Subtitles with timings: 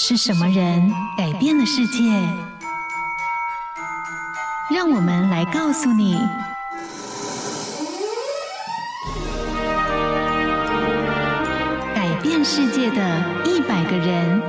[0.00, 2.04] 是什么人改变了世界？
[4.72, 6.16] 让我们来告诉你：
[11.96, 14.40] 改变世界的一百个人。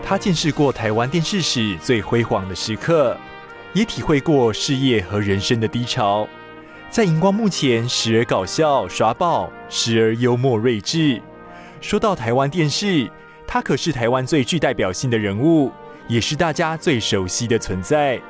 [0.00, 3.18] 他见识过台湾电视史最辉煌的时刻，
[3.72, 6.28] 也体会过事业和人生的低潮。
[6.94, 11.20] 在荧光幕前，时而搞笑耍宝，时而幽默睿智。
[11.80, 13.10] 说到台湾电视，
[13.48, 15.72] 他可是台湾最具代表性的人物，
[16.06, 18.20] 也是大家最熟悉的存在。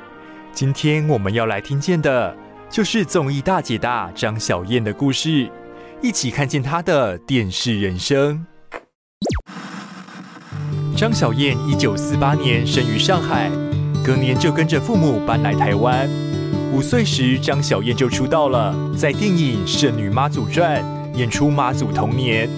[0.51, 2.35] 今天我们要来听见的，
[2.67, 5.47] 就是综艺大姐大张小燕的故事，
[6.01, 8.47] 一起看见她的电视人生。
[10.97, 13.47] 张小燕一九四八年生于上海，
[14.03, 16.09] 隔年就跟着父母搬来台湾。
[16.75, 20.83] 五岁时，张小燕就出道了，在电影《圣女妈祖传》
[21.17, 22.49] 演出妈祖童年。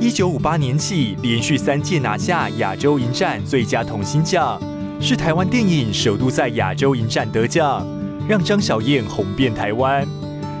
[0.00, 4.60] 一九五八年起，连续三届拿下亚洲影展最佳童星奖，
[5.00, 7.86] 是台湾电影首度在亚洲影展得奖，
[8.28, 10.04] 让张小燕红遍台湾。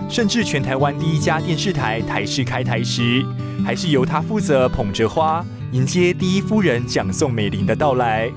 [0.08, 3.26] 甚至全台湾第一家电视台台视开台时，
[3.64, 8.30] 还是由她负责捧着花迎接第一夫人蒋宋美龄的到来。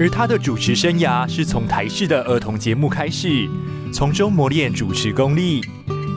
[0.00, 3.46] 而他的主持生涯是从台视的儿童节目开始，
[3.92, 5.60] 从中磨练主持功力。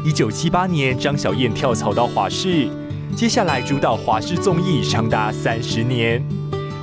[0.06, 2.70] 一九七八年，张小燕跳槽到华视，
[3.14, 6.26] 接下来主导华视综艺长达三十年。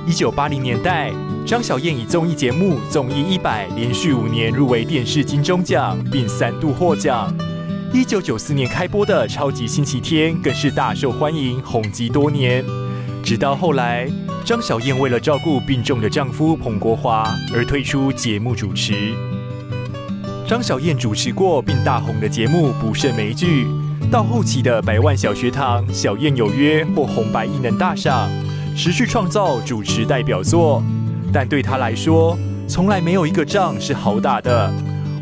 [0.05, 1.11] 一九八零年代，
[1.43, 7.35] 张小燕以综艺节目《综艺一百》连续五年入围电视金钟奖，并三度获奖。
[7.91, 12.63] 一九九四年开播的《超级星期天》更是大受欢迎，红极多年。
[13.23, 14.07] 直到后来，
[14.43, 19.13] 张小燕为了照顾病重的丈夫彭国华而退出节目主持。
[20.47, 23.67] 张小燕主持过并大红的节目不胜枚举，
[24.11, 28.29] 到后期的《百万小学堂》《小燕有约》或红白艺能大赏，
[28.75, 30.83] 持续创造主持代表作。
[31.31, 34.73] 但对她来说，从来没有一个仗是好打的。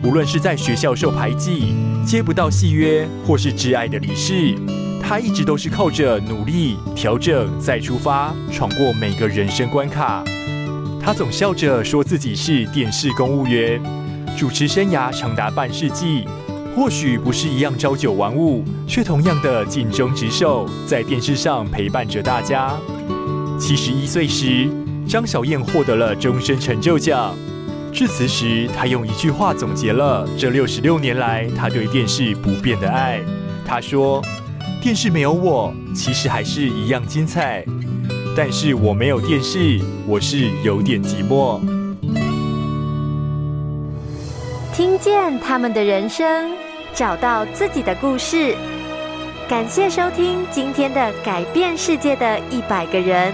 [0.02, 1.74] 无论是在学校受排挤、
[2.06, 4.56] 接不到戏约，或是挚爱的离世。
[5.09, 10.24] 他一直都是靠着努力、调整、再出发，闯过每个人生关卡。
[11.02, 13.81] 他总笑着说自己是电视公务员，
[14.38, 16.28] 主持生涯长达半世纪。
[16.75, 22.78] 或许不是一样朝九晚五，却同样的尽忠职守，在电视上陪伴着大家。
[23.59, 24.69] 七十一岁时，
[25.08, 27.36] 张小燕获得了终身成就奖。
[27.92, 33.19] 致辞时，他用一句话总结了这六十六年来他对电视不变的爱。
[33.66, 34.24] 他说。
[34.82, 37.66] 电视没有我，其实还是一样精彩。
[38.36, 41.60] 但是我没有电视，我是有点寂寞。
[44.74, 46.52] 听见他们的人生，
[46.94, 48.56] 找到自己的故事。
[49.50, 53.34] 感谢收听今天的改变世界的一百个人。